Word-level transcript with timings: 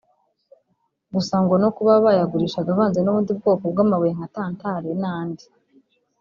Gusa 1.13 1.35
ngo 1.43 1.55
no 1.63 1.69
kuba 1.75 1.93
bayagurishaga 2.05 2.69
avanze 2.75 2.99
n’ubundi 3.01 3.31
bwoko 3.39 3.63
bw’amabuye 3.71 4.11
nka 4.17 4.27
tantale 4.35 4.89
n’andi 5.01 5.45